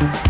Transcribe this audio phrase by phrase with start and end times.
[0.00, 0.29] Thank you.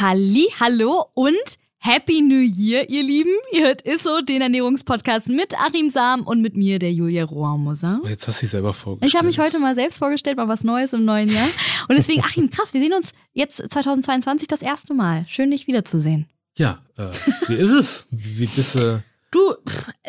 [0.00, 3.32] Halli, hallo und Happy New Year, ihr Lieben.
[3.50, 8.00] Ihr hört Isso, den Ernährungspodcast mit Achim Sam und mit mir, der Julia Rohrmoser.
[8.04, 9.10] Oh, jetzt hast du dich selber vorgestellt.
[9.10, 11.48] Ich habe mich heute mal selbst vorgestellt, mal was Neues im neuen Jahr.
[11.88, 15.26] Und deswegen, Achim, krass, wir sehen uns jetzt 2022 das erste Mal.
[15.28, 16.28] Schön, dich wiederzusehen.
[16.56, 17.08] Ja, äh,
[17.48, 18.06] wie ist es?
[18.12, 19.02] Wie bist du?
[19.30, 19.54] Du,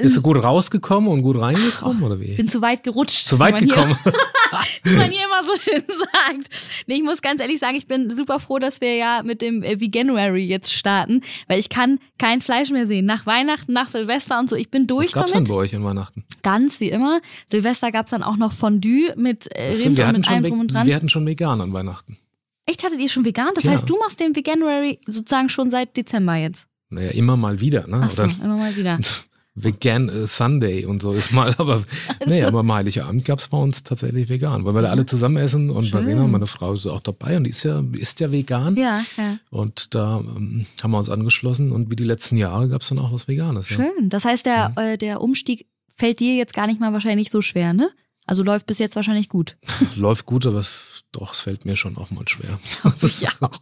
[0.01, 2.35] bist du gut rausgekommen und gut reingekommen oder wie?
[2.35, 3.27] Bin zu weit gerutscht.
[3.27, 3.97] Zu weit gekommen.
[4.83, 6.49] wie man hier immer so schön sagt.
[6.87, 9.61] Nee, ich muss ganz ehrlich sagen, ich bin super froh, dass wir ja mit dem
[9.61, 13.05] äh, Veganuary jetzt starten, weil ich kann kein Fleisch mehr sehen.
[13.05, 14.55] Nach Weihnachten, nach Silvester und so.
[14.55, 15.47] Ich bin durch Was gab's damit.
[15.49, 16.23] denn bei euch in Weihnachten?
[16.41, 17.19] Ganz wie immer.
[17.47, 20.87] Silvester gab's dann auch noch Fondue mit äh, Rind und mit allem drum und dran.
[20.87, 22.17] wir hatten schon vegan an Weihnachten.
[22.65, 23.49] Echt, hattet ihr schon vegan?
[23.53, 23.71] Das Ja.
[23.71, 26.67] heißt, du machst den Veganuary sozusagen schon seit Dezember jetzt.
[26.89, 28.01] Naja, immer mal wieder, ne?
[28.03, 28.99] Ach so, Oder immer mal wieder.
[29.55, 31.83] Vegan äh, Sunday und so ist mal, aber
[32.25, 35.69] nee, aber am Heiligabend gab's bei uns tatsächlich vegan, weil wir da alle zusammen essen
[35.69, 36.03] und Schön.
[36.03, 38.75] Verena, meine Frau, ist auch dabei und die ist ja, ist ja vegan.
[38.77, 39.37] Ja, ja.
[39.49, 43.11] Und da ähm, haben wir uns angeschlossen und wie die letzten Jahre gab's dann auch
[43.11, 43.69] was Veganes.
[43.69, 43.77] Ja.
[43.77, 44.09] Schön.
[44.09, 47.73] Das heißt, der, äh, der Umstieg fällt dir jetzt gar nicht mal wahrscheinlich so schwer,
[47.73, 47.89] ne?
[48.25, 49.57] Also läuft bis jetzt wahrscheinlich gut.
[49.95, 52.59] Läuft gut, aber es- doch, es fällt mir schon auch mal schwer.
[53.41, 53.59] Auch.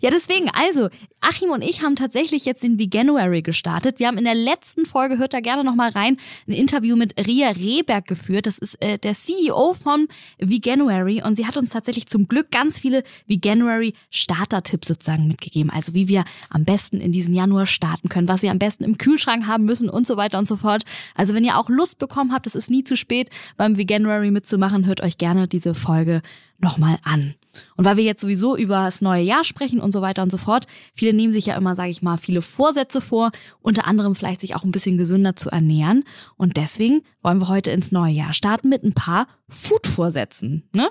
[0.00, 0.88] Ja, deswegen, also,
[1.20, 3.98] Achim und ich haben tatsächlich jetzt den Veganuary gestartet.
[3.98, 6.16] Wir haben in der letzten Folge, hört da gerne nochmal rein,
[6.46, 8.46] ein Interview mit Ria Rehberg geführt.
[8.46, 12.78] Das ist äh, der CEO von Veganuary und sie hat uns tatsächlich zum Glück ganz
[12.78, 15.70] viele Veganuary Starter-Tipps sozusagen mitgegeben.
[15.70, 18.98] Also wie wir am besten in diesen Januar starten können, was wir am besten im
[18.98, 20.82] Kühlschrank haben müssen und so weiter und so fort.
[21.14, 24.86] Also wenn ihr auch Lust bekommen habt, es ist nie zu spät, beim Veganuary mitzumachen,
[24.86, 26.22] hört euch gerne diese Folge
[26.58, 27.34] nochmal an.
[27.76, 30.36] Und weil wir jetzt sowieso über das neue Jahr sprechen und so weiter und so
[30.36, 33.30] fort, viele nehmen sich ja immer, sage ich mal, viele Vorsätze vor,
[33.60, 36.04] unter anderem vielleicht sich auch ein bisschen gesünder zu ernähren.
[36.36, 40.68] Und deswegen wollen wir heute ins neue Jahr starten mit ein paar Food-Vorsätzen.
[40.72, 40.90] Ne?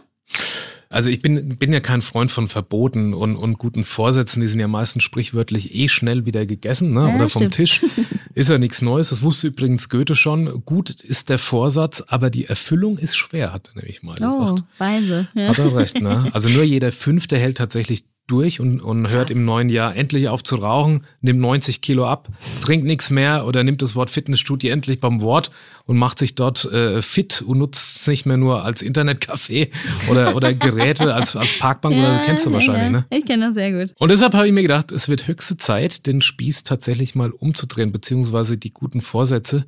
[0.90, 4.60] Also ich bin, bin ja kein Freund von Verboten und, und guten Vorsätzen, die sind
[4.60, 7.08] ja meistens sprichwörtlich eh schnell wieder gegessen, ne?
[7.10, 7.56] Ja, oder vom stimmt.
[7.56, 7.82] Tisch.
[8.36, 10.66] Ist ja nichts Neues, das wusste übrigens Goethe schon.
[10.66, 14.64] Gut ist der Vorsatz, aber die Erfüllung ist schwer, hat er nämlich mal Oh, gesagt.
[14.78, 15.28] weise.
[15.36, 15.48] Ja.
[15.48, 16.30] Hat er recht, ne?
[16.34, 20.44] Also nur jeder Fünfte hält tatsächlich durch und, und hört im neuen Jahr endlich auf
[20.44, 22.30] zu rauchen, nimmt 90 Kilo ab,
[22.62, 25.52] trinkt nichts mehr oder nimmt das Wort Fitnessstudio endlich beim Wort
[25.86, 29.70] und macht sich dort äh, fit und nutzt es nicht mehr nur als Internetcafé
[30.10, 32.90] oder, oder Geräte als, als Parkbank oder kennst du wahrscheinlich, ja.
[32.90, 33.06] ne?
[33.12, 33.94] Ich kenne das sehr gut.
[34.00, 37.92] Und deshalb habe ich mir gedacht, es wird höchste Zeit, den Spieß tatsächlich mal umzudrehen,
[37.92, 39.66] beziehungsweise die guten Vorsätze.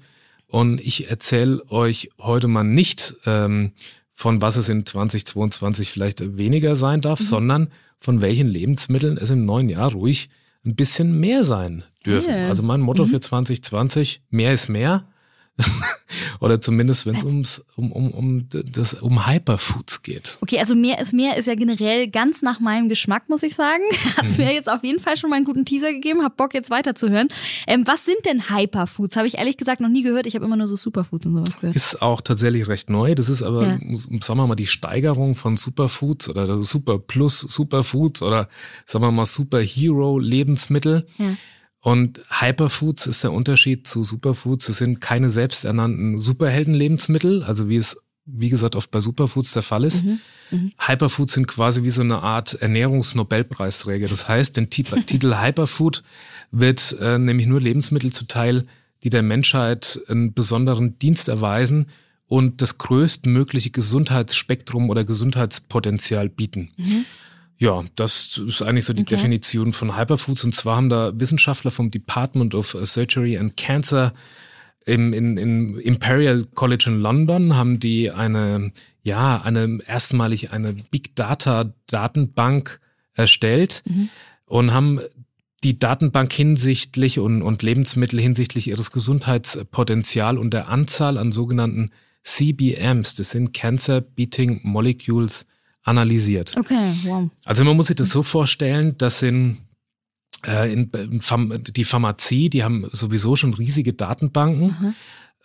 [0.47, 3.73] Und ich erzähle euch heute mal nicht, ähm,
[4.17, 7.69] von was es in 2022 vielleicht weniger sein darf, sondern
[7.99, 10.29] von welchen Lebensmitteln es im neuen Jahr ruhig
[10.65, 12.31] ein bisschen mehr sein dürfen.
[12.31, 12.49] Geil.
[12.49, 15.07] Also mein Motto für 2020, mehr ist mehr.
[16.39, 20.37] Oder zumindest, wenn es ums, um, um, um, das, um Hyperfoods geht.
[20.41, 23.83] Okay, also mehr ist mehr ist ja generell ganz nach meinem Geschmack, muss ich sagen.
[24.17, 26.69] Hast mir jetzt auf jeden Fall schon mal einen guten Teaser gegeben, hab Bock jetzt
[26.69, 27.27] weiterzuhören.
[27.65, 29.15] Ähm, was sind denn Hyperfoods?
[29.17, 30.27] Habe ich ehrlich gesagt noch nie gehört.
[30.27, 31.75] Ich habe immer nur so Superfoods und sowas gehört.
[31.75, 33.15] Ist auch tatsächlich recht neu.
[33.15, 33.77] Das ist aber, Ja.
[34.21, 38.47] sagen wir mal, die Steigerung von Superfoods oder Super Plus Superfoods oder
[38.85, 41.07] sagen wir mal Superhero Lebensmittel.
[41.17, 41.35] Ja.
[41.87, 44.67] Und Hyperfoods ist der Unterschied zu Superfoods.
[44.67, 47.95] Es sind keine selbsternannten Superhelden-Lebensmittel, also wie es,
[48.25, 50.03] wie gesagt, oft bei Superfoods der Fall ist.
[50.79, 54.09] Hyperfoods sind quasi wie so eine Art Ernährungsnobelpreisträger.
[54.09, 56.03] Das heißt, den Ti- Titel Hyperfood
[56.51, 58.65] wird äh, nämlich nur Lebensmittel zuteil,
[59.03, 61.85] die der Menschheit einen besonderen Dienst erweisen
[62.27, 66.69] und das größtmögliche Gesundheitsspektrum oder Gesundheitspotenzial bieten.
[67.59, 69.15] Ja, das ist eigentlich so die Okay.
[69.15, 70.43] Definition von Hyperfoods.
[70.43, 74.13] Und zwar haben da Wissenschaftler vom Department of Surgery and Cancer
[74.87, 78.71] im, in, im Imperial College in London haben die eine,
[79.03, 82.79] ja, eine erstmalig eine Big Data Datenbank
[83.13, 84.09] erstellt mhm.
[84.45, 85.01] und haben
[85.63, 91.91] die Datenbank hinsichtlich und, und Lebensmittel hinsichtlich ihres Gesundheitspotenzial und der Anzahl an sogenannten
[92.23, 95.45] CBMs, das sind Cancer Beating Molecules,
[95.87, 96.55] analysiert.
[96.57, 97.29] Okay, wow.
[97.45, 99.59] Also man muss sich das so vorstellen, das sind
[100.45, 104.75] äh, in, in die Pharmazie, die haben sowieso schon riesige Datenbanken,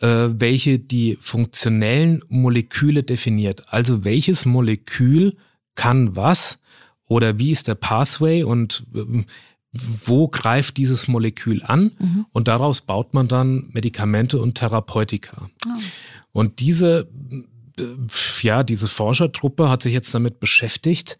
[0.01, 0.41] mhm.
[0.41, 3.63] welche die funktionellen Moleküle definiert.
[3.69, 5.37] Also welches Molekül
[5.75, 6.59] kann was
[7.07, 9.25] oder wie ist der Pathway und äh,
[9.73, 12.27] wo greift dieses Molekül an mhm.
[12.33, 15.49] und daraus baut man dann Medikamente und Therapeutika.
[15.67, 15.71] Oh.
[16.33, 17.09] Und diese,
[18.43, 21.19] ja, diese Forschertruppe hat sich jetzt damit beschäftigt,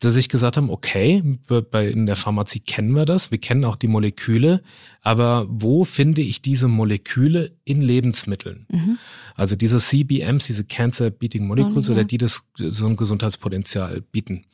[0.00, 1.22] dass ich gesagt haben, okay,
[1.70, 4.62] bei, in der Pharmazie kennen wir das, wir kennen auch die Moleküle,
[5.02, 8.66] aber wo finde ich diese Moleküle in Lebensmitteln?
[8.70, 8.98] Mhm.
[9.34, 11.98] Also diese CBMs, diese Cancer Beating Molecules, oh, ja.
[11.98, 14.44] oder die das so ein Gesundheitspotenzial bieten.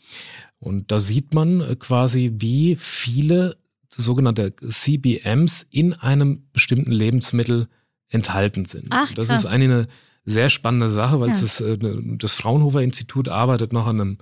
[0.60, 3.58] Und da sieht man äh, quasi, wie viele
[3.90, 7.68] sogenannte CBMs in einem bestimmten Lebensmittel
[8.08, 8.86] enthalten sind.
[8.90, 9.88] Ach, das ist eine
[10.24, 11.34] sehr spannende Sache, weil ja.
[11.34, 11.78] das, äh,
[12.18, 14.18] das Fraunhofer Institut arbeitet noch an einem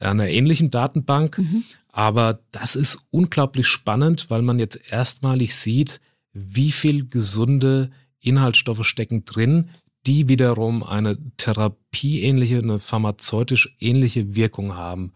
[0.00, 1.38] einer ähnlichen Datenbank.
[1.38, 1.64] Mhm.
[1.92, 6.00] Aber das ist unglaublich spannend, weil man jetzt erstmalig sieht,
[6.32, 9.70] wie viel gesunde Inhaltsstoffe stecken drin,
[10.06, 15.12] die wiederum eine therapieähnliche, eine pharmazeutisch ähnliche Wirkung haben.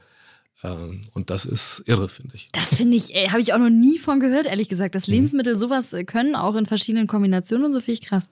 [0.62, 2.48] Ähm, und das ist irre, finde ich.
[2.52, 5.14] Das finde ich, habe ich auch noch nie von gehört, ehrlich gesagt, dass mhm.
[5.14, 8.28] Lebensmittel sowas können, auch in verschiedenen Kombinationen und so finde ich krass.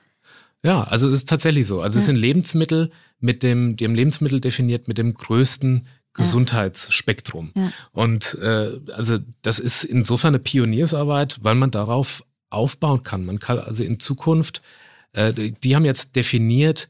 [0.64, 1.80] Ja, also es ist tatsächlich so.
[1.80, 2.00] Also ja.
[2.00, 7.52] es sind Lebensmittel mit dem, die haben Lebensmittel definiert mit dem größten Gesundheitsspektrum.
[7.54, 7.72] Ja.
[7.92, 13.24] Und äh, also das ist insofern eine Pioniersarbeit, weil man darauf aufbauen kann.
[13.24, 14.62] Man kann also in Zukunft,
[15.12, 16.88] äh, die haben jetzt definiert,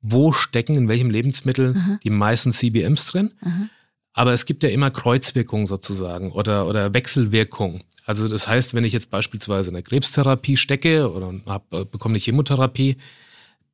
[0.00, 1.98] wo stecken in welchem Lebensmittel Aha.
[2.02, 3.32] die meisten CBMs drin.
[3.40, 3.68] Aha.
[4.14, 7.82] Aber es gibt ja immer Kreuzwirkungen sozusagen oder, oder Wechselwirkungen.
[8.06, 12.12] Also das heißt, wenn ich jetzt beispielsweise in der Krebstherapie stecke oder hab, äh, bekomme
[12.12, 12.96] eine Chemotherapie,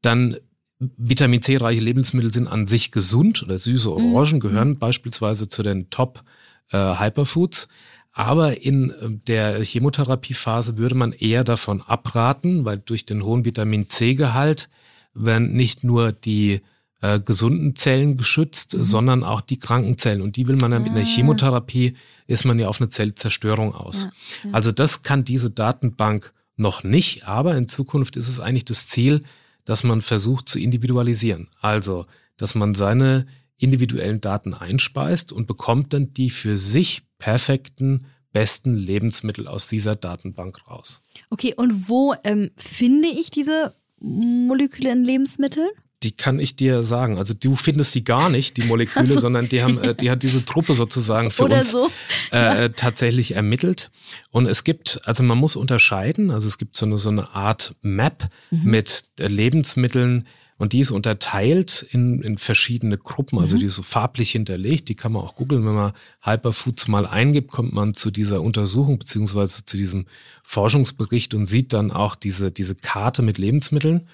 [0.01, 0.37] dann
[0.79, 4.15] Vitamin C-reiche Lebensmittel sind an sich gesund oder süße mhm.
[4.15, 4.41] Orangen mhm.
[4.41, 6.25] gehören beispielsweise zu den Top
[6.71, 7.69] äh, Hyperfoods.
[8.13, 13.91] Aber in äh, der Chemotherapiephase würde man eher davon abraten, weil durch den hohen Vitamin
[13.91, 14.71] C-Gehalt
[15.13, 16.63] werden nicht nur die
[17.01, 18.83] äh, gesunden Zellen geschützt, mhm.
[18.83, 20.21] sondern auch die kranken Zellen.
[20.21, 21.05] Und die will man dann mit einer ah.
[21.05, 21.95] Chemotherapie,
[22.27, 24.05] ist man ja auf eine Zellzerstörung aus.
[24.05, 24.11] Ja,
[24.49, 24.55] ja.
[24.55, 29.25] Also das kann diese Datenbank noch nicht, aber in Zukunft ist es eigentlich das Ziel,
[29.65, 31.49] dass man versucht zu individualisieren.
[31.61, 32.07] Also,
[32.37, 33.27] dass man seine
[33.57, 40.67] individuellen Daten einspeist und bekommt dann die für sich perfekten, besten Lebensmittel aus dieser Datenbank
[40.67, 41.03] raus.
[41.31, 45.69] Okay, und wo ähm, finde ich diese Moleküle in Lebensmitteln?
[46.03, 47.19] Die kann ich dir sagen.
[47.19, 49.21] Also du findest die gar nicht, die Moleküle, so.
[49.21, 51.91] sondern die haben, äh, die hat diese Truppe sozusagen für Oder uns so.
[52.33, 52.69] äh, ja.
[52.69, 53.91] tatsächlich ermittelt.
[54.31, 57.75] Und es gibt, also man muss unterscheiden, also es gibt so eine, so eine Art
[57.83, 58.71] Map mhm.
[58.71, 60.27] mit äh, Lebensmitteln,
[60.61, 63.61] und die ist unterteilt in, in verschiedene Gruppen, also mhm.
[63.61, 64.91] die ist so farblich hinterlegt.
[64.91, 65.65] Die kann man auch googeln.
[65.65, 70.05] Wenn man Hyperfoods mal eingibt, kommt man zu dieser Untersuchung beziehungsweise zu diesem
[70.43, 74.07] Forschungsbericht und sieht dann auch diese, diese Karte mit Lebensmitteln.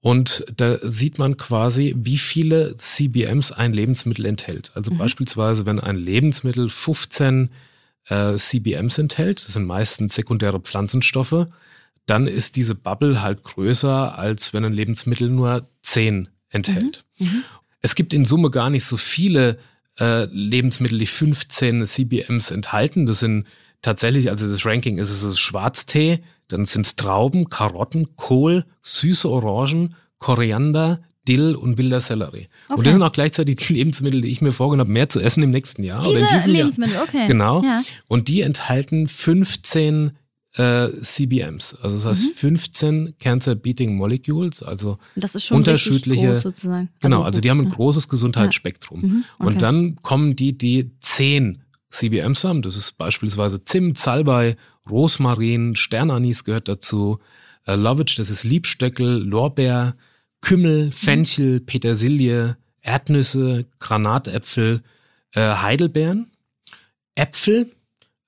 [0.00, 4.70] Und da sieht man quasi, wie viele CBMs ein Lebensmittel enthält.
[4.74, 4.98] Also mhm.
[4.98, 7.50] beispielsweise, wenn ein Lebensmittel 15
[8.06, 11.46] äh, CBMs enthält, das sind meistens sekundäre Pflanzenstoffe,
[12.06, 17.04] dann ist diese Bubble halt größer, als wenn ein Lebensmittel nur 10 enthält.
[17.18, 17.26] Mhm.
[17.26, 17.44] Mhm.
[17.80, 19.58] Es gibt in Summe gar nicht so viele
[19.98, 23.06] äh, Lebensmittel, die 15 CBMs enthalten.
[23.06, 23.46] Das sind
[23.82, 29.94] tatsächlich, also das Ranking ist es Schwarztee, dann sind es Trauben, Karotten, Kohl, süße Orangen,
[30.18, 32.48] Koriander, Dill und wilder Sellerie.
[32.68, 32.78] Okay.
[32.78, 35.42] Und das sind auch gleichzeitig die Lebensmittel, die ich mir vorgenommen habe, mehr zu essen
[35.42, 36.02] im nächsten Jahr.
[36.02, 37.04] Diese oder in Lebensmittel, Jahr.
[37.04, 37.26] okay.
[37.26, 37.62] Genau.
[37.62, 37.82] Ja.
[38.08, 40.12] Und die enthalten 15
[40.54, 42.34] äh, CBMs, also das heißt mhm.
[42.34, 46.32] 15 Cancer Beating Molecules, also das ist schon unterschiedliche.
[46.32, 46.88] Groß sozusagen.
[47.00, 49.02] Genau, also, also die haben ein großes Gesundheitsspektrum.
[49.02, 49.08] Ja.
[49.08, 49.24] Mhm.
[49.38, 49.46] Okay.
[49.46, 52.62] Und dann kommen die, die 10 CBMs haben.
[52.62, 54.56] Das ist beispielsweise Zimt, Salbei,
[54.88, 57.18] Rosmarin, Sternanis gehört dazu,
[57.66, 59.96] äh, Lovage, das ist Liebstöckel, Lorbeer,
[60.40, 60.92] Kümmel, mhm.
[60.92, 64.82] Fenchel, Petersilie, Erdnüsse, Granatäpfel,
[65.32, 66.30] äh, Heidelbeeren,
[67.14, 67.72] Äpfel,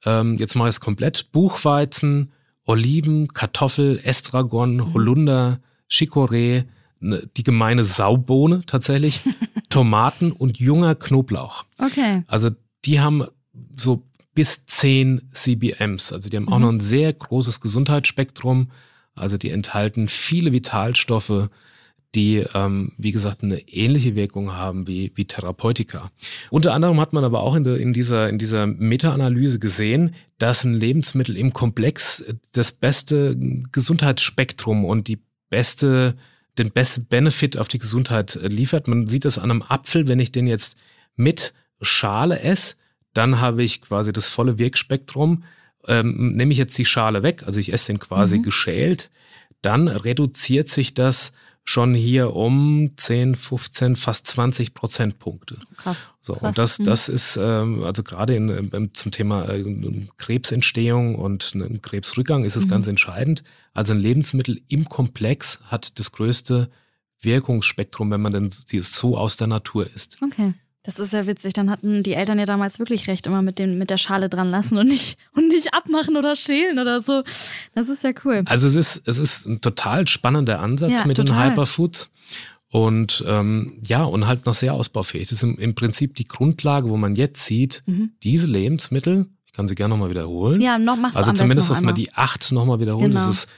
[0.04, 2.32] ähm, jetzt mache ich es komplett, Buchweizen,
[2.64, 4.94] Oliven, Kartoffel, Estragon, mhm.
[4.94, 6.64] Holunder, Chicorée,
[7.00, 9.20] ne, die gemeine Saubohne tatsächlich,
[9.68, 11.64] Tomaten und junger Knoblauch.
[11.78, 12.24] Okay.
[12.26, 12.50] Also
[12.84, 13.24] die haben
[13.76, 16.12] so bis 10 CBMs.
[16.12, 16.52] Also die haben mhm.
[16.52, 18.70] auch noch ein sehr großes Gesundheitsspektrum.
[19.14, 21.50] Also die enthalten viele Vitalstoffe,
[22.14, 26.10] die, ähm, wie gesagt, eine ähnliche Wirkung haben wie, wie Therapeutika.
[26.50, 30.64] Unter anderem hat man aber auch in, der, in dieser, in dieser Meta-Analyse gesehen, dass
[30.64, 33.36] ein Lebensmittel im Komplex das beste
[33.70, 36.16] Gesundheitsspektrum und die beste,
[36.58, 38.88] den besten Benefit auf die Gesundheit liefert.
[38.88, 40.76] Man sieht das an einem Apfel, wenn ich den jetzt
[41.14, 42.74] mit Schale esse,
[43.12, 45.44] dann habe ich quasi das volle Wirkspektrum.
[45.86, 48.42] Ähm, nehme ich jetzt die Schale weg, also ich esse den quasi mhm.
[48.42, 49.10] geschält,
[49.62, 51.32] dann reduziert sich das
[51.64, 55.58] schon hier um 10, 15, fast 20 Prozentpunkte.
[55.76, 56.06] Krass.
[56.20, 56.42] So, krass.
[56.42, 56.84] und das, Mhm.
[56.84, 59.64] das ist, ähm, also gerade in, in, zum Thema äh,
[60.16, 62.70] Krebsentstehung und einem Krebsrückgang ist es Mhm.
[62.70, 63.42] ganz entscheidend.
[63.72, 66.70] Also ein Lebensmittel im Komplex hat das größte
[67.20, 70.18] Wirkungsspektrum, wenn man denn so aus der Natur isst.
[70.22, 70.54] Okay.
[70.96, 71.52] Das ist ja witzig.
[71.52, 74.50] Dann hatten die Eltern ja damals wirklich recht, immer mit, dem, mit der Schale dran
[74.50, 77.22] lassen und nicht, und nicht abmachen oder schälen oder so.
[77.74, 78.42] Das ist ja cool.
[78.46, 81.48] Also es ist, es ist ein total spannender Ansatz Ja, mit total.
[81.48, 82.10] den Hyperfoods.
[82.72, 85.24] Und ähm, ja, und halt noch sehr ausbaufähig.
[85.28, 88.10] Das ist im, im Prinzip die Grundlage, wo man jetzt sieht, Mhm.
[88.22, 90.60] diese Lebensmittel, ich kann sie gerne nochmal wiederholen.
[90.60, 93.06] Ja, noch machst du also zumindest, dass man die acht nochmal wiederholt.
[93.10, 93.14] Genau.
[93.26, 93.48] Das ist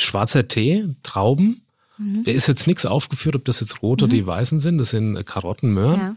[0.00, 1.62] schwarzer Tee, Trauben.
[1.98, 2.24] Mhm.
[2.24, 4.78] Da ist jetzt nichts aufgeführt, ob das jetzt rote oder die weißen sind.
[4.78, 6.00] Das sind Karotten, Möhren.
[6.00, 6.16] Ja.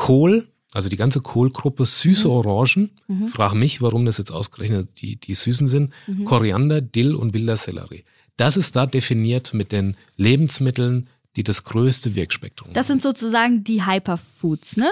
[0.00, 2.90] Kohl, also die ganze Kohlgruppe, süße Orangen.
[3.06, 3.26] Mhm.
[3.28, 5.92] Frag mich, warum das jetzt ausgerechnet die, die süßen sind.
[6.06, 6.24] Mhm.
[6.24, 8.04] Koriander, Dill und wilder Sellerie.
[8.38, 12.94] Das ist da definiert mit den Lebensmitteln, die das größte Wirkspektrum Das haben.
[12.94, 14.88] sind sozusagen die Hyperfoods, ne?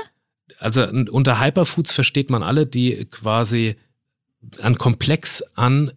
[0.58, 3.76] Also unter Hyperfoods versteht man alle, die quasi
[4.60, 5.92] ein Komplex an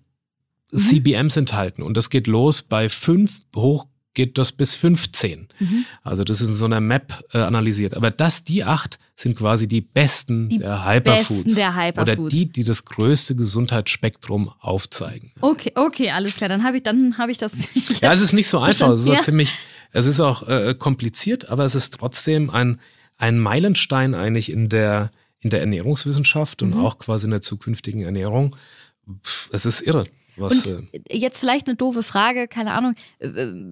[0.73, 0.77] Mhm.
[0.77, 1.81] CBMs enthalten.
[1.83, 5.47] Und das geht los bei fünf, hoch geht das bis 15.
[5.59, 5.85] Mhm.
[6.03, 7.95] Also das ist in so einer Map äh, analysiert.
[7.95, 11.43] Aber das, die acht, sind quasi die besten Die der Hyperfoods.
[11.45, 12.29] besten der Oder Hyperfoods.
[12.33, 15.31] die, die das größte Gesundheitsspektrum aufzeigen.
[15.41, 16.49] Okay, okay, alles klar.
[16.49, 17.69] Dann habe ich, dann habe ich das.
[18.01, 18.89] Ja, es ist nicht so einfach.
[18.89, 19.21] Es ist auch Ja.
[19.21, 19.53] ziemlich,
[19.91, 22.79] es ist auch äh, kompliziert, aber es ist trotzdem ein,
[23.17, 26.85] ein Meilenstein eigentlich in der, in der Ernährungswissenschaft und Mhm.
[26.85, 28.55] auch quasi in der zukünftigen Ernährung.
[29.23, 30.03] Pff, es ist irre.
[30.41, 32.95] Was, Und äh, jetzt vielleicht eine doofe Frage, keine Ahnung.
[33.19, 33.29] Äh,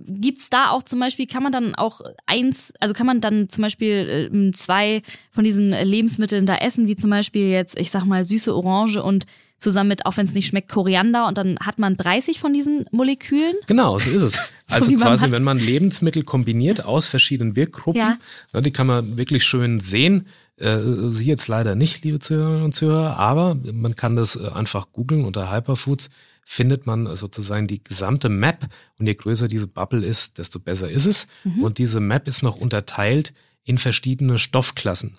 [0.08, 3.62] Gibt's da auch zum Beispiel, kann man dann auch eins, also kann man dann zum
[3.64, 8.24] Beispiel äh, zwei von diesen Lebensmitteln da essen, wie zum Beispiel jetzt, ich sag mal,
[8.24, 9.26] süße Orange und
[9.58, 12.86] zusammen mit, auch wenn es nicht schmeckt, Koriander und dann hat man 30 von diesen
[12.92, 13.56] Molekülen?
[13.68, 14.40] Genau, so ist es.
[14.72, 15.36] Also wie man quasi, hat.
[15.36, 18.18] wenn man Lebensmittel kombiniert aus verschiedenen Wirkgruppen, Ja.
[18.54, 20.28] ne, die kann man wirklich schön sehen.
[20.58, 20.78] Äh,
[21.10, 25.26] Sie jetzt leider nicht, liebe Zuhörerinnen und Zuhörer, aber man kann das äh, einfach googeln
[25.26, 26.10] unter Hyperfoods
[26.44, 28.68] findet man sozusagen die gesamte Map
[28.98, 31.28] und je größer diese Bubble ist, desto besser ist es.
[31.44, 31.64] Mhm.
[31.64, 35.18] Und diese Map ist noch unterteilt in verschiedene Stoffklassen.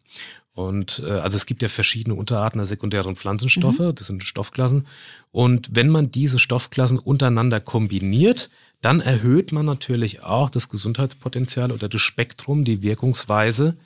[0.53, 3.95] Und äh, also es gibt ja verschiedene Unterarten der sekundären Pflanzenstoffe, Mhm.
[3.95, 4.87] das sind Stoffklassen.
[5.31, 8.51] Und wenn man diese Stoffklassen untereinander kombiniert,
[8.81, 13.77] dann erhöht man natürlich auch das Gesundheitspotenzial oder das Spektrum, die Wirkungsweise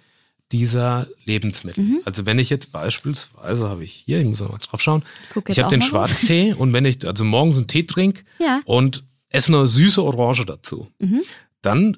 [0.55, 1.83] dieser Lebensmittel.
[1.83, 2.01] Mhm.
[2.05, 5.49] Also wenn ich jetzt beispielsweise habe ich hier, ich muss noch mal drauf schauen, ich
[5.49, 5.83] jetzt habe den.
[5.83, 8.61] Schwarztee und wenn ich also morgens einen Tee trinke Ja.
[8.65, 11.23] und esse eine süße Orange dazu, Mhm.
[11.61, 11.97] dann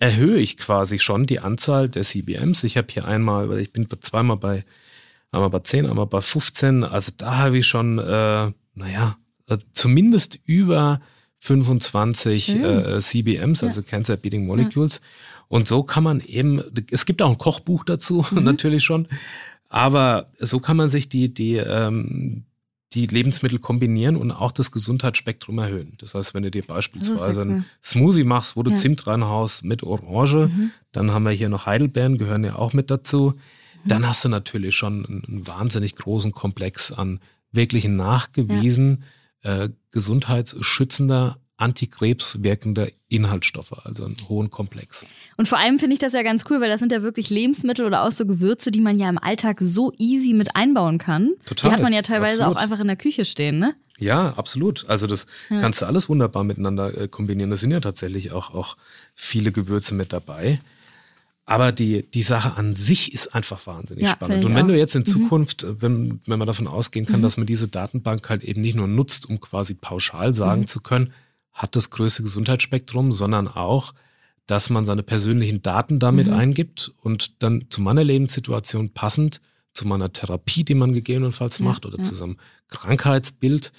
[0.00, 2.64] erhöhe ich quasi schon die Anzahl der CBMs.
[2.64, 4.64] Ich habe hier einmal, weil ich bin zweimal bei,
[5.30, 10.38] einmal bei 10, einmal bei 15, also da habe ich schon, äh, naja, äh, zumindest
[10.46, 11.00] über
[11.40, 12.64] 25 Schön.
[12.64, 15.00] äh, CBMs, also Cancer Beating Molecules.
[15.48, 18.44] Und so kann man eben, es gibt auch ein Kochbuch dazu, Mhm.
[18.44, 19.06] natürlich schon,
[19.68, 22.44] aber so kann man sich die, die, ähm,
[22.94, 25.92] die Lebensmittel kombinieren und auch das Gesundheitsspektrum erhöhen.
[25.98, 28.76] Das heißt, wenn du dir beispielsweise einen Smoothie machst, wo du Ja.
[28.78, 30.70] Zimt reinhaust mit Orange, Mhm.
[30.92, 33.34] dann haben wir hier noch Heidelbeeren, gehören ja auch mit dazu.
[33.84, 33.88] Mhm.
[33.88, 37.20] Dann hast du natürlich schon einen, wahnsinnig großen Komplex an
[37.52, 39.02] wirklich nachgewiesen
[39.42, 45.04] äh, gesundheitsschützender, antikrebs wirkender Inhaltsstoffe, also einen hohen Komplex.
[45.36, 47.84] Und vor allem finde ich das ja ganz cool, weil das sind ja wirklich Lebensmittel
[47.84, 51.32] oder auch so Gewürze, die man ja im Alltag so easy mit einbauen kann.
[51.44, 52.56] Total, Die hat man ja teilweise absolut.
[52.56, 53.74] auch einfach in der Küche stehen, ne?
[53.98, 54.88] Ja, absolut.
[54.88, 55.60] Also das Ja.
[55.60, 57.50] kannst du alles wunderbar miteinander äh, kombinieren.
[57.50, 58.76] Da sind ja tatsächlich auch, auch
[59.16, 60.60] viele Gewürze mit dabei.
[61.44, 64.44] Aber die, die Sache an sich ist einfach wahnsinnig Ja, spannend.
[64.44, 64.68] Und wenn auch.
[64.68, 65.06] du jetzt in Mhm.
[65.06, 67.22] Zukunft, äh, wenn, wenn man davon ausgehen kann, Mhm.
[67.24, 70.66] dass man diese Datenbank halt eben nicht nur nutzt, um quasi pauschal sagen Mhm.
[70.68, 71.12] zu können,
[71.58, 73.92] hat das größte Gesundheitsspektrum, sondern auch,
[74.46, 76.32] dass man seine persönlichen Daten damit Mhm.
[76.32, 79.40] eingibt und dann zu meiner Lebenssituation passend,
[79.74, 82.02] zu meiner Therapie, die man gegebenenfalls Ja, macht oder ja.
[82.04, 82.38] zu seinem
[82.68, 83.72] Krankheitsbild,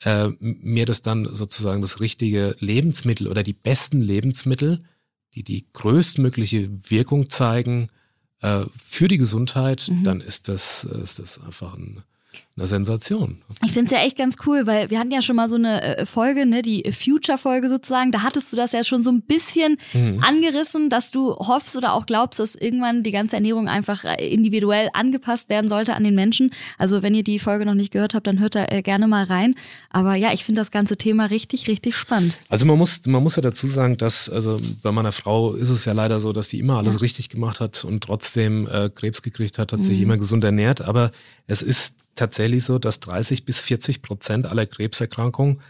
[0.00, 4.82] äh, mir das dann sozusagen das richtige Lebensmittel oder die besten Lebensmittel,
[5.34, 7.88] die die größtmögliche Wirkung zeigen
[8.42, 10.04] äh, für die Gesundheit, Mhm.
[10.04, 12.02] dann ist das, äh, ist das einfach ein
[12.56, 13.42] eine Sensation.
[13.64, 15.98] Ich finde es ja echt ganz cool, weil wir hatten ja schon mal so eine
[15.98, 18.12] äh, Folge, ne, die Future-Folge sozusagen.
[18.12, 20.22] Da hattest du das ja schon so ein bisschen mhm.
[20.22, 24.88] angerissen, dass du hoffst oder auch glaubst, dass irgendwann die ganze Ernährung einfach äh, individuell
[24.94, 26.50] angepasst werden sollte an den Menschen.
[26.78, 29.24] Also wenn ihr die Folge noch nicht gehört habt, dann hört da äh, gerne mal
[29.24, 29.54] rein.
[29.90, 32.38] Aber ja, ich finde das ganze Thema richtig, richtig spannend.
[32.48, 35.84] Also man muss, man muss ja dazu sagen, dass, also bei meiner Frau ist es
[35.84, 37.00] ja leider so, dass die immer alles ja.
[37.00, 39.84] richtig gemacht hat und trotzdem äh, Krebs gekriegt hat, hat mhm.
[39.84, 40.80] sich immer gesund ernährt.
[40.80, 41.10] Aber
[41.46, 45.60] es ist tatsächlich so, dass 30 bis 40 Prozent aller Krebserkrankungen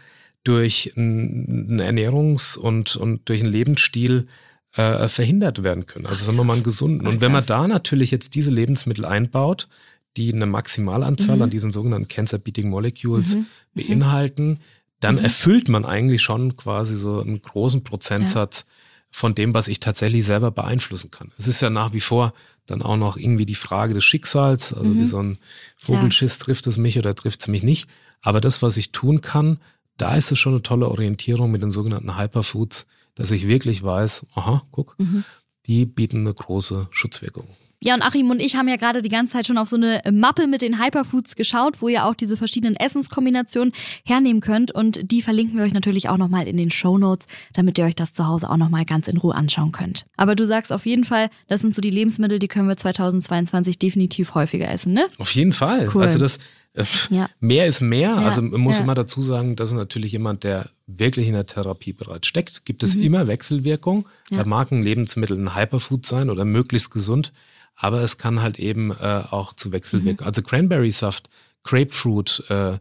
[0.43, 4.27] durch einen Ernährungs- und, und durch einen Lebensstil
[4.73, 6.05] äh, verhindert werden können.
[6.05, 7.07] Also sagen wir mal einen gesunden.
[7.07, 9.67] Und wenn man da natürlich jetzt diese Lebensmittel einbaut,
[10.15, 11.41] die eine Maximalanzahl mhm.
[11.43, 13.41] an diesen sogenannten Cancer-Beating Molecules mhm.
[13.41, 13.47] mhm.
[13.73, 14.59] beinhalten,
[14.99, 15.23] dann mhm.
[15.23, 18.73] erfüllt man eigentlich schon quasi so einen großen Prozentsatz ja.
[19.09, 21.31] Von dem, was ich tatsächlich selber beeinflussen kann.
[21.37, 22.33] Es ist ja nach wie vor
[22.65, 24.99] dann auch noch irgendwie die Frage des Schicksals, also mhm.
[24.99, 25.37] wie so ein
[25.77, 27.89] Vogelschiss, trifft es mich oder trifft es mich nicht.
[28.21, 29.59] Aber das, was ich tun kann,
[29.95, 32.85] da ist es schon eine tolle Orientierung mit den sogenannten Hyperfoods,
[33.15, 35.23] dass ich wirklich weiß, aha, guck, mhm.
[35.65, 37.47] die bieten eine große Schutzwirkung.
[37.83, 40.01] Ja, und Achim und ich haben ja gerade die ganze Zeit schon auf so eine
[40.11, 43.71] Mappe mit den Hyperfoods geschaut, wo ihr auch diese verschiedenen Essenskombinationen
[44.03, 44.71] hernehmen könnt.
[44.71, 47.93] Und die verlinken wir euch natürlich auch nochmal in den Show Notes, damit ihr euch
[47.93, 50.05] das zu Hause auch nochmal ganz in Ruhe anschauen könnt.
[50.17, 53.77] Aber du sagst auf jeden Fall, das sind so die Lebensmittel, die können wir 2022
[53.77, 55.05] definitiv häufiger essen, ne?
[55.19, 55.87] Auf jeden Fall.
[55.93, 56.03] Cool.
[56.03, 56.39] Also das,
[56.73, 57.29] äh, ja.
[57.39, 58.09] Mehr ist mehr.
[58.09, 58.83] Ja, also man muss ja.
[58.83, 62.65] immer dazu sagen, das ist natürlich jemand, der wirklich in der Therapie bereits steckt.
[62.65, 63.03] Gibt es mhm.
[63.03, 64.07] immer Wechselwirkung.
[64.31, 67.31] Da mag ein Lebensmittel ein Hyperfood sein oder möglichst gesund
[67.77, 70.21] aber es kann halt eben äh, auch zu Wechselwirkungen.
[70.21, 70.27] Mhm.
[70.27, 71.29] Also Cranberry-Saft,
[71.63, 72.79] Grapefruit äh,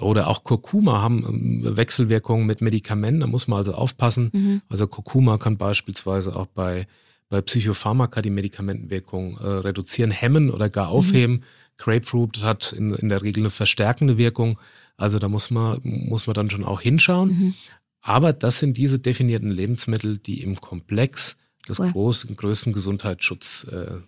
[0.00, 1.24] oder auch Kurkuma haben
[1.64, 4.30] ähm, Wechselwirkungen mit Medikamenten, da muss man also aufpassen.
[4.32, 4.62] Mhm.
[4.68, 6.86] Also Kurkuma kann beispielsweise auch bei,
[7.28, 11.36] bei Psychopharmaka die Medikamentenwirkung äh, reduzieren, hemmen oder gar aufheben.
[11.36, 11.42] Mhm.
[11.76, 14.58] Grapefruit hat in, in der Regel eine verstärkende Wirkung.
[14.96, 17.28] Also da muss man, muss man dann schon auch hinschauen.
[17.28, 17.54] Mhm.
[18.00, 21.36] Aber das sind diese definierten Lebensmittel, die im Komplex
[21.66, 21.92] das cool.
[21.92, 23.98] großen, größten Gesundheitsschutz äh,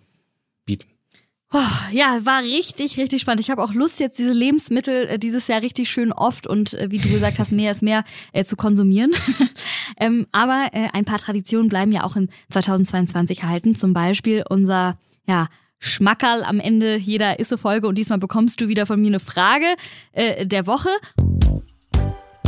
[1.91, 3.41] ja, war richtig, richtig spannend.
[3.41, 6.89] Ich habe auch Lust, jetzt diese Lebensmittel äh, dieses Jahr richtig schön oft und äh,
[6.91, 9.11] wie du gesagt hast, mehr ist mehr äh, zu konsumieren.
[9.97, 13.75] ähm, aber äh, ein paar Traditionen bleiben ja auch in 2022 erhalten.
[13.75, 14.97] Zum Beispiel unser,
[15.27, 15.47] ja,
[15.79, 19.65] Schmackerl am Ende jeder Isse-Folge und diesmal bekommst du wieder von mir eine Frage
[20.13, 20.89] äh, der Woche.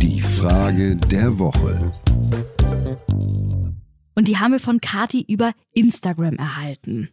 [0.01, 1.91] Die Frage der Woche.
[4.15, 7.10] Und die haben wir von Kati über Instagram erhalten.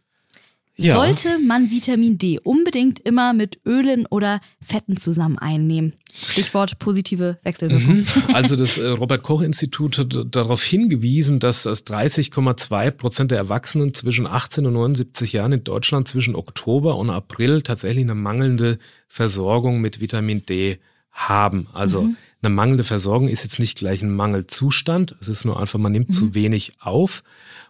[0.82, 0.94] Ja.
[0.94, 5.94] Sollte man Vitamin D unbedingt immer mit Ölen oder Fetten zusammen einnehmen?
[6.12, 7.98] Stichwort positive Wechselwirkung.
[7.98, 8.06] Mhm.
[8.32, 13.94] Also das äh, Robert Koch Institut hat darauf hingewiesen, dass das 30,2 Prozent der Erwachsenen
[13.94, 19.80] zwischen 18 und 79 Jahren in Deutschland zwischen Oktober und April tatsächlich eine mangelnde Versorgung
[19.80, 20.78] mit Vitamin D
[21.12, 21.66] haben.
[21.72, 22.16] Also mhm.
[22.42, 25.14] eine mangelnde Versorgung ist jetzt nicht gleich ein Mangelzustand.
[25.20, 26.14] Es ist nur einfach, man nimmt mhm.
[26.14, 27.22] zu wenig auf.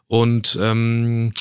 [0.06, 1.32] Und ähm,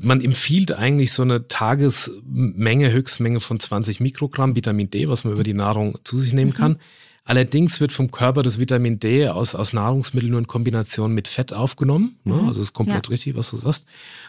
[0.00, 5.44] man empfiehlt eigentlich so eine Tagesmenge, Höchstmenge von 20 Mikrogramm Vitamin D, was man über
[5.44, 6.54] die Nahrung zu sich nehmen mhm.
[6.54, 6.76] kann.
[7.26, 11.54] Allerdings wird vom Körper das Vitamin D aus, aus Nahrungsmitteln nur in Kombination mit Fett
[11.54, 12.18] aufgenommen.
[12.24, 12.34] Ne?
[12.34, 12.48] Mhm.
[12.48, 13.10] Also ist komplett ja.
[13.10, 13.86] richtig, was du sagst.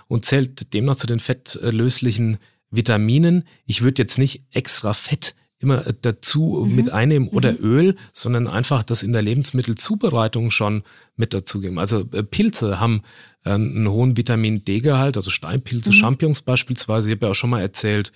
[0.08, 2.38] Und zählt demnach zu den fettlöslichen
[2.72, 3.44] Vitaminen.
[3.66, 6.76] Ich würde jetzt nicht extra Fett immer äh, dazu mhm.
[6.76, 7.58] mit einnehmen oder mhm.
[7.62, 10.84] Öl, sondern einfach das in der Lebensmittelzubereitung schon
[11.16, 11.80] mit dazugeben.
[11.80, 13.04] Also äh, Pilze haben
[13.44, 15.96] äh, einen hohen Vitamin D-Gehalt, also Steinpilze, mhm.
[15.96, 17.10] Champignons beispielsweise.
[17.10, 18.12] Ich habe ja auch schon mal erzählt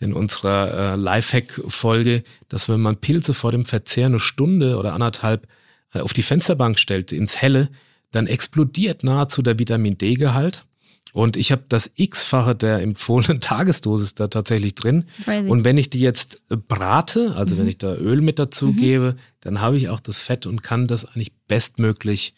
[0.00, 5.46] in unserer äh, Lifehack-Folge, dass wenn man Pilze vor dem Verzehr eine Stunde oder anderthalb
[5.92, 7.68] auf die Fensterbank stellt, ins Helle,
[8.10, 10.64] dann explodiert nahezu der Vitamin D-Gehalt.
[11.12, 15.04] Und ich habe das X-fache der empfohlenen Tagesdosis da tatsächlich drin.
[15.24, 15.48] Crazy.
[15.48, 17.60] Und wenn ich die jetzt äh, brate, also mhm.
[17.60, 18.76] wenn ich da Öl mit dazu mhm.
[18.76, 22.34] gebe, dann habe ich auch das Fett und kann das eigentlich bestmöglich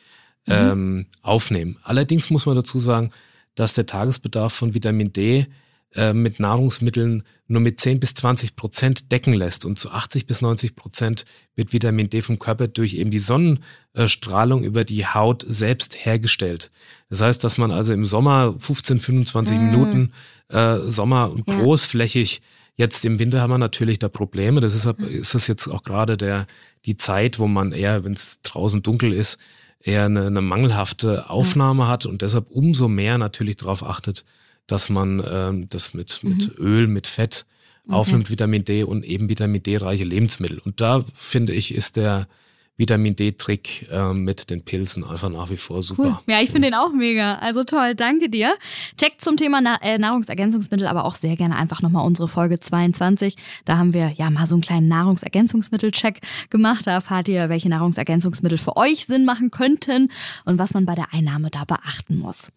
[0.46, 0.52] mhm.
[0.54, 1.78] ähm, aufnehmen.
[1.82, 3.10] Allerdings muss man dazu sagen,
[3.54, 5.46] dass der Tagesbedarf von Vitamin D
[5.94, 9.64] äh, mit Nahrungsmitteln nur mit 10 bis 20 Prozent decken lässt.
[9.64, 14.64] Und zu 80 bis 90 Prozent wird Vitamin D vom Körper durch eben die Sonnenstrahlung
[14.64, 16.70] über die Haut selbst hergestellt.
[17.08, 19.64] Das heißt, dass man also im Sommer 15, 25 mm.
[19.64, 20.12] Minuten
[20.48, 21.58] äh, Sommer und ja.
[21.58, 22.42] großflächig
[22.76, 24.60] Jetzt im Winter haben wir natürlich da Probleme.
[24.60, 26.46] Das ist, ist das jetzt auch gerade der,
[26.84, 29.38] die Zeit, wo man eher, wenn es draußen dunkel ist,
[29.80, 31.88] eher eine, eine mangelhafte Aufnahme ja.
[31.88, 34.24] hat und deshalb umso mehr natürlich darauf achtet,
[34.66, 36.30] dass man ähm, das mit, mhm.
[36.30, 37.46] mit Öl, mit Fett
[37.88, 38.32] aufnimmt, okay.
[38.32, 40.58] Vitamin D und eben Vitamin D-reiche Lebensmittel.
[40.58, 42.26] Und da finde ich, ist der
[42.78, 46.22] Vitamin D-Trick äh, mit den Pilzen einfach nach wie vor super.
[46.26, 46.34] Cool.
[46.34, 47.36] Ja, ich finde den auch mega.
[47.36, 48.54] Also toll, danke dir.
[48.98, 53.36] Checkt zum Thema Na äh, Nahrungsergänzungsmittel aber auch sehr gerne einfach nochmal unsere Folge 22.
[53.64, 56.86] Da haben wir ja mal so einen kleinen Nahrungsergänzungsmittel-Check gemacht.
[56.86, 60.10] Da erfahrt ihr, welche Nahrungsergänzungsmittel für euch Sinn machen könnten
[60.44, 62.50] und was man bei der Einnahme da beachten muss.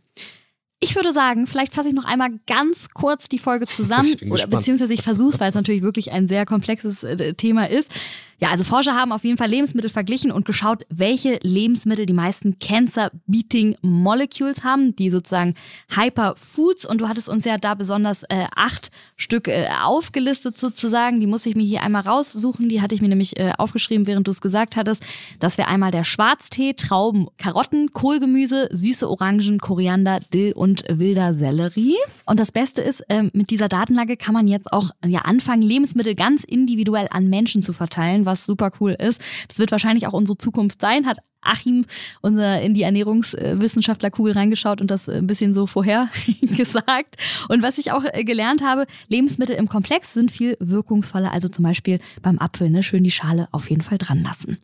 [0.81, 4.93] Ich würde sagen, vielleicht fasse ich noch einmal ganz kurz die Folge zusammen, oder, beziehungsweise
[4.93, 7.91] ich versuche es, weil es natürlich wirklich ein sehr komplexes äh, Thema ist.
[8.41, 12.57] Ja, also Forscher haben auf jeden Fall Lebensmittel verglichen und geschaut, welche Lebensmittel die meisten
[12.59, 15.55] Cancer-Beating Molecules haben, die sozusagen
[15.89, 16.85] Hyperfoods.
[16.85, 21.19] Und du hattest uns ja da besonders äh, acht Stück äh, aufgelistet sozusagen.
[21.19, 22.69] Die muss ich mir hier einmal raussuchen.
[22.69, 25.05] Die hatte ich mir nämlich äh, aufgeschrieben, während du es gesagt hattest.
[25.39, 31.97] Das wäre einmal der Schwarztee, Trauben, Karotten, Kohlgemüse, süße Orangen, Koriander, Dill und wilder Sellerie.
[32.25, 36.15] Und das Beste ist, äh, mit dieser Datenlage kann man jetzt auch ja, anfangen, Lebensmittel
[36.15, 39.21] ganz individuell an Menschen zu verteilen was super cool ist.
[39.47, 41.85] Das wird wahrscheinlich auch unsere Zukunft sein, hat Achim,
[42.21, 46.09] unser in die Ernährungswissenschaftlerkugel reingeschaut und das ein bisschen so vorher
[46.41, 47.15] gesagt.
[47.47, 51.31] Und was ich auch äh, gelernt habe, Lebensmittel im Komplex sind viel wirkungsvoller.
[51.31, 54.57] Also zum Beispiel beim Apfel, ne, schön die Schale auf jeden Fall dran lassen.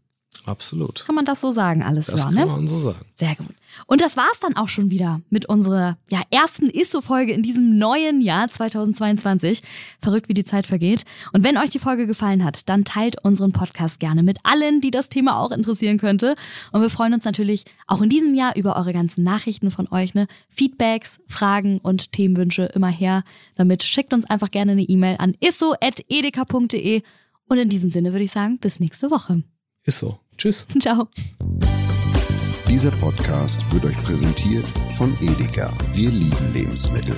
[0.45, 1.05] Absolut.
[1.05, 2.37] Kann man das so sagen, alles das ja, ne?
[2.37, 2.99] kann man so sagen.
[3.15, 3.55] Sehr gut.
[3.87, 8.21] Und das war's dann auch schon wieder mit unserer ja, ersten ISSO-Folge in diesem neuen
[8.21, 9.61] Jahr 2022.
[9.99, 11.03] Verrückt, wie die Zeit vergeht.
[11.33, 14.91] Und wenn euch die Folge gefallen hat, dann teilt unseren Podcast gerne mit allen, die
[14.91, 16.35] das Thema auch interessieren könnte.
[16.71, 20.13] Und wir freuen uns natürlich auch in diesem Jahr über eure ganzen Nachrichten von euch,
[20.13, 20.27] ne?
[20.49, 23.23] Feedbacks, Fragen und Themenwünsche immer her.
[23.55, 27.01] Damit schickt uns einfach gerne eine E-Mail an isso.edeka.de.
[27.47, 29.43] Und in diesem Sinne würde ich sagen, bis nächste Woche.
[29.83, 30.19] Ist so.
[30.37, 30.65] Tschüss.
[30.79, 31.07] Ciao.
[32.67, 34.65] Dieser Podcast wird euch präsentiert
[34.97, 35.71] von Edeka.
[35.93, 37.15] Wir lieben Lebensmittel.